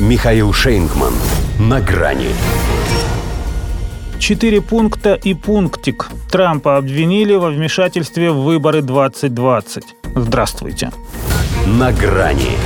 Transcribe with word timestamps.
Михаил 0.00 0.52
Шейнгман. 0.52 1.12
На 1.60 1.80
грани. 1.80 2.30
Четыре 4.18 4.60
пункта 4.60 5.14
и 5.14 5.34
пунктик. 5.34 6.10
Трампа 6.32 6.78
обвинили 6.78 7.34
во 7.36 7.50
вмешательстве 7.50 8.32
в 8.32 8.42
выборы 8.42 8.82
2020. 8.82 9.84
Здравствуйте. 10.16 10.90
На 11.66 11.92
грани. 11.92 12.56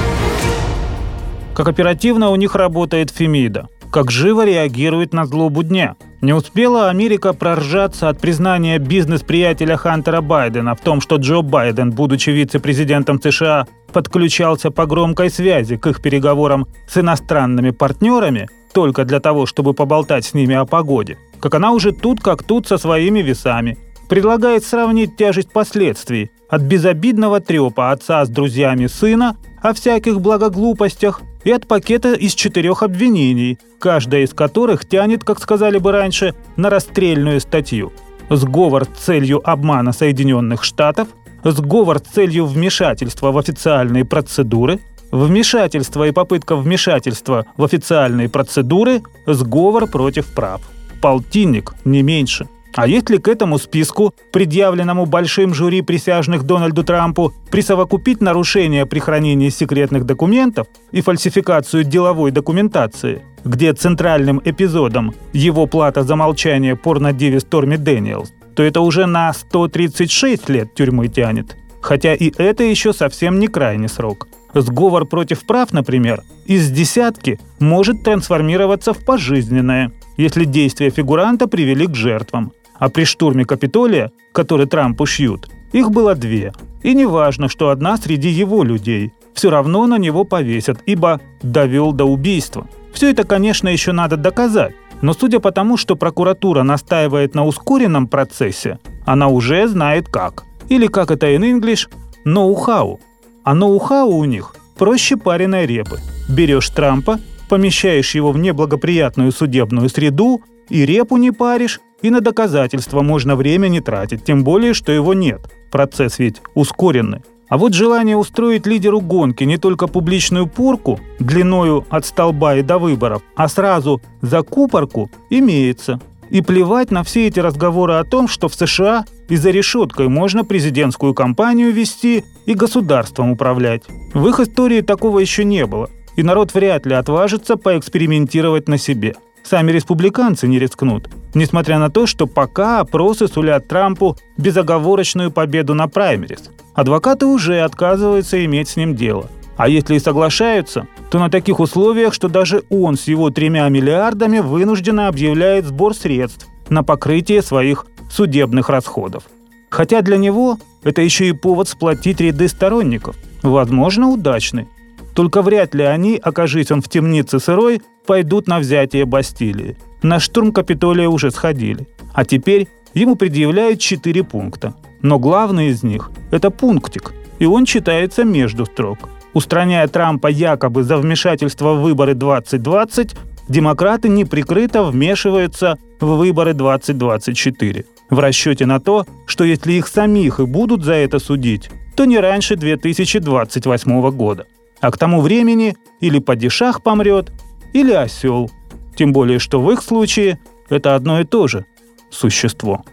Как 1.54 1.68
оперативно 1.68 2.30
у 2.30 2.36
них 2.36 2.54
работает 2.54 3.10
Фемида. 3.10 3.68
Как 3.90 4.10
живо 4.10 4.44
реагирует 4.44 5.14
на 5.14 5.24
злобу 5.24 5.62
дня. 5.62 5.96
Не 6.20 6.34
успела 6.34 6.90
Америка 6.90 7.32
проржаться 7.32 8.10
от 8.10 8.20
признания 8.20 8.78
бизнес-приятеля 8.78 9.76
Хантера 9.76 10.20
Байдена 10.20 10.74
в 10.74 10.80
том, 10.80 11.00
что 11.00 11.16
Джо 11.16 11.40
Байден, 11.40 11.90
будучи 11.90 12.30
вице-президентом 12.30 13.20
США, 13.22 13.66
подключался 13.92 14.70
по 14.70 14.84
громкой 14.84 15.30
связи 15.30 15.76
к 15.76 15.86
их 15.86 16.02
переговорам 16.02 16.66
с 16.86 16.98
иностранными 16.98 17.70
партнерами 17.70 18.48
только 18.74 19.04
для 19.04 19.20
того, 19.20 19.46
чтобы 19.46 19.72
поболтать 19.72 20.26
с 20.26 20.34
ними 20.34 20.54
о 20.54 20.66
погоде, 20.66 21.16
как 21.40 21.54
она 21.54 21.70
уже 21.72 21.92
тут 21.92 22.20
как 22.20 22.42
тут 22.42 22.66
со 22.66 22.76
своими 22.76 23.20
весами. 23.20 23.78
Предлагает 24.08 24.64
сравнить 24.64 25.16
тяжесть 25.16 25.52
последствий 25.52 26.30
от 26.48 26.62
безобидного 26.62 27.40
трепа 27.40 27.92
отца 27.92 28.24
с 28.24 28.28
друзьями 28.30 28.86
сына 28.86 29.36
о 29.62 29.74
всяких 29.74 30.20
благоглупостях 30.20 31.20
и 31.44 31.50
от 31.50 31.66
пакета 31.66 32.14
из 32.14 32.32
четырех 32.34 32.82
обвинений, 32.82 33.58
каждая 33.78 34.22
из 34.22 34.32
которых 34.32 34.88
тянет, 34.88 35.24
как 35.24 35.40
сказали 35.40 35.78
бы 35.78 35.92
раньше, 35.92 36.34
на 36.56 36.70
расстрельную 36.70 37.40
статью. 37.40 37.92
Сговор 38.30 38.84
с 38.84 39.04
целью 39.04 39.42
обмана 39.48 39.92
Соединенных 39.92 40.64
Штатов, 40.64 41.08
сговор 41.44 41.98
с 41.98 42.02
целью 42.02 42.46
вмешательства 42.46 43.30
в 43.30 43.36
официальные 43.36 44.06
процедуры, 44.06 44.80
вмешательство 45.10 46.06
и 46.06 46.12
попытка 46.12 46.56
вмешательства 46.56 47.46
в 47.58 47.64
официальные 47.64 48.30
процедуры, 48.30 49.02
сговор 49.26 49.86
против 49.86 50.26
прав. 50.34 50.62
Полтинник, 51.02 51.74
не 51.84 52.02
меньше– 52.02 52.48
а 52.74 52.86
есть 52.86 53.10
ли 53.10 53.18
к 53.18 53.28
этому 53.28 53.58
списку, 53.58 54.14
предъявленному 54.32 55.06
большим 55.06 55.54
жюри 55.54 55.82
присяжных 55.82 56.44
Дональду 56.44 56.84
Трампу, 56.84 57.32
присовокупить 57.50 58.20
нарушение 58.20 58.86
при 58.86 58.98
хранении 58.98 59.48
секретных 59.48 60.04
документов 60.04 60.66
и 60.92 61.00
фальсификацию 61.00 61.84
деловой 61.84 62.30
документации, 62.30 63.22
где 63.44 63.72
центральным 63.72 64.40
эпизодом 64.44 65.14
его 65.32 65.66
плата 65.66 66.02
за 66.02 66.16
молчание 66.16 66.76
порнодеве 66.76 67.40
Сторми 67.40 67.76
Дэниелс, 67.76 68.32
то 68.54 68.62
это 68.62 68.80
уже 68.80 69.06
на 69.06 69.32
136 69.32 70.48
лет 70.48 70.74
тюрьмы 70.74 71.08
тянет. 71.08 71.56
Хотя 71.80 72.14
и 72.14 72.32
это 72.36 72.64
еще 72.64 72.92
совсем 72.92 73.38
не 73.38 73.48
крайний 73.48 73.88
срок. 73.88 74.28
Сговор 74.54 75.06
против 75.06 75.46
прав, 75.46 75.72
например, 75.72 76.22
из 76.46 76.70
десятки 76.70 77.38
может 77.60 78.02
трансформироваться 78.02 78.92
в 78.92 79.04
пожизненное, 79.04 79.92
если 80.16 80.44
действия 80.44 80.90
фигуранта 80.90 81.46
привели 81.46 81.86
к 81.86 81.94
жертвам 81.94 82.52
а 82.78 82.88
при 82.88 83.04
штурме 83.04 83.44
Капитолия, 83.44 84.12
который 84.32 84.66
Трампу 84.66 85.06
шьют, 85.06 85.48
их 85.72 85.90
было 85.90 86.14
две. 86.14 86.52
И 86.82 86.94
не 86.94 87.06
важно, 87.06 87.48
что 87.48 87.70
одна 87.70 87.96
среди 87.96 88.28
его 88.28 88.62
людей. 88.62 89.12
Все 89.34 89.50
равно 89.50 89.86
на 89.86 89.98
него 89.98 90.24
повесят, 90.24 90.80
ибо 90.86 91.20
довел 91.42 91.92
до 91.92 92.04
убийства. 92.04 92.66
Все 92.92 93.10
это, 93.10 93.24
конечно, 93.24 93.68
еще 93.68 93.92
надо 93.92 94.16
доказать. 94.16 94.74
Но 95.00 95.12
судя 95.12 95.38
по 95.38 95.52
тому, 95.52 95.76
что 95.76 95.96
прокуратура 95.96 96.62
настаивает 96.62 97.34
на 97.34 97.44
ускоренном 97.46 98.08
процессе, 98.08 98.78
она 99.04 99.28
уже 99.28 99.68
знает 99.68 100.08
как. 100.08 100.44
Или 100.68 100.86
как 100.86 101.10
это 101.10 101.26
in 101.34 101.42
English, 101.42 101.88
ноу-хау. 102.24 103.00
А 103.44 103.54
ноу-хау 103.54 104.10
у 104.10 104.24
них 104.24 104.56
проще 104.76 105.16
пареной 105.16 105.66
репы. 105.66 105.98
Берешь 106.28 106.70
Трампа, 106.70 107.18
помещаешь 107.48 108.14
его 108.14 108.32
в 108.32 108.38
неблагоприятную 108.38 109.32
судебную 109.32 109.88
среду, 109.88 110.42
и 110.68 110.84
репу 110.84 111.16
не 111.16 111.30
паришь, 111.30 111.80
и 112.02 112.10
на 112.10 112.20
доказательства 112.20 113.02
можно 113.02 113.36
время 113.36 113.68
не 113.68 113.80
тратить, 113.80 114.24
тем 114.24 114.44
более, 114.44 114.74
что 114.74 114.92
его 114.92 115.14
нет. 115.14 115.40
Процесс 115.70 116.18
ведь 116.18 116.40
ускоренный. 116.54 117.22
А 117.48 117.56
вот 117.56 117.72
желание 117.72 118.16
устроить 118.16 118.66
лидеру 118.66 119.00
гонки 119.00 119.44
не 119.44 119.56
только 119.56 119.86
публичную 119.86 120.46
порку 120.46 121.00
длиною 121.18 121.86
от 121.88 122.04
столба 122.04 122.56
и 122.56 122.62
до 122.62 122.78
выборов, 122.78 123.22
а 123.36 123.48
сразу 123.48 124.02
за 124.20 124.42
купорку 124.42 125.10
имеется. 125.30 126.00
И 126.28 126.42
плевать 126.42 126.90
на 126.90 127.02
все 127.04 127.26
эти 127.26 127.40
разговоры 127.40 127.94
о 127.94 128.04
том, 128.04 128.28
что 128.28 128.48
в 128.48 128.54
США 128.54 129.06
и 129.30 129.36
за 129.36 129.48
решеткой 129.48 130.08
можно 130.08 130.44
президентскую 130.44 131.14
кампанию 131.14 131.72
вести 131.72 132.22
и 132.44 132.52
государством 132.52 133.30
управлять. 133.30 133.84
В 134.12 134.28
их 134.28 134.38
истории 134.38 134.82
такого 134.82 135.20
еще 135.20 135.44
не 135.44 135.64
было, 135.64 135.88
и 136.16 136.22
народ 136.22 136.52
вряд 136.52 136.84
ли 136.84 136.92
отважится 136.92 137.56
поэкспериментировать 137.56 138.68
на 138.68 138.76
себе– 138.76 139.16
Сами 139.48 139.72
республиканцы 139.72 140.46
не 140.46 140.58
рискнут, 140.58 141.08
несмотря 141.32 141.78
на 141.78 141.88
то, 141.88 142.06
что 142.06 142.26
пока 142.26 142.80
опросы 142.80 143.28
сулят 143.28 143.66
Трампу 143.66 144.14
безоговорочную 144.36 145.30
победу 145.30 145.72
на 145.72 145.88
праймерис. 145.88 146.50
Адвокаты 146.74 147.24
уже 147.24 147.60
отказываются 147.60 148.44
иметь 148.44 148.68
с 148.68 148.76
ним 148.76 148.94
дело. 148.94 149.30
А 149.56 149.70
если 149.70 149.94
и 149.94 150.00
соглашаются, 150.00 150.86
то 151.10 151.18
на 151.18 151.30
таких 151.30 151.60
условиях, 151.60 152.12
что 152.12 152.28
даже 152.28 152.64
он 152.68 152.98
с 152.98 153.04
его 153.04 153.30
тремя 153.30 153.66
миллиардами 153.70 154.40
вынужденно 154.40 155.08
объявляет 155.08 155.64
сбор 155.64 155.94
средств 155.94 156.46
на 156.68 156.82
покрытие 156.82 157.40
своих 157.40 157.86
судебных 158.10 158.68
расходов. 158.68 159.24
Хотя 159.70 160.02
для 160.02 160.18
него 160.18 160.58
это 160.82 161.00
еще 161.00 161.26
и 161.26 161.32
повод 161.32 161.70
сплотить 161.70 162.20
ряды 162.20 162.48
сторонников, 162.48 163.16
возможно, 163.42 164.10
удачный. 164.10 164.68
Только 165.18 165.42
вряд 165.42 165.74
ли 165.74 165.82
они, 165.82 166.16
окажись 166.22 166.70
он 166.70 166.80
в 166.80 166.88
темнице 166.88 167.40
сырой, 167.40 167.82
пойдут 168.06 168.46
на 168.46 168.60
взятие 168.60 169.04
Бастилии. 169.04 169.76
На 170.00 170.20
штурм 170.20 170.52
Капитолия 170.52 171.08
уже 171.08 171.32
сходили. 171.32 171.88
А 172.14 172.24
теперь 172.24 172.68
ему 172.94 173.16
предъявляют 173.16 173.80
четыре 173.80 174.22
пункта. 174.22 174.74
Но 175.02 175.18
главный 175.18 175.70
из 175.70 175.82
них– 175.82 176.12
это 176.30 176.50
пунктик, 176.50 177.14
и 177.40 177.46
он 177.46 177.64
читается 177.64 178.22
между 178.22 178.64
строк. 178.64 178.98
Устраняя 179.32 179.88
Трампа 179.88 180.28
якобы 180.28 180.84
за 180.84 180.96
вмешательство 180.98 181.74
в 181.74 181.82
выборы 181.82 182.14
2020, 182.14 183.16
демократы 183.48 184.08
неприкрыто 184.08 184.84
вмешиваются 184.84 185.78
в 185.98 186.16
выборы 186.16 186.54
2024 186.54 187.84
в 188.08 188.18
расчете 188.20 188.66
на 188.66 188.78
то, 188.78 189.04
что 189.26 189.42
если 189.42 189.72
их 189.72 189.88
самих 189.88 190.38
и 190.38 190.46
будут 190.46 190.84
за 190.84 190.92
это 190.92 191.18
судить, 191.18 191.70
то 191.96 192.04
не 192.04 192.20
раньше 192.20 192.54
2028 192.54 194.10
года. 194.12 194.46
А 194.80 194.90
к 194.90 194.98
тому 194.98 195.20
времени 195.20 195.76
или 196.00 196.18
падишах 196.18 196.82
помрет, 196.82 197.32
или 197.72 197.92
осел. 197.92 198.50
Тем 198.96 199.12
более, 199.12 199.38
что 199.38 199.60
в 199.60 199.70
их 199.70 199.82
случае 199.82 200.38
это 200.68 200.94
одно 200.94 201.20
и 201.20 201.24
то 201.24 201.48
же 201.48 201.66
существо. 202.10 202.84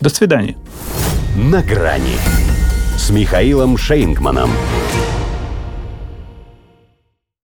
До 0.00 0.08
свидания. 0.08 0.56
На 1.36 1.62
грани 1.62 2.16
с 2.96 3.10
Михаилом 3.10 3.76
Шейнгманом. 3.76 4.50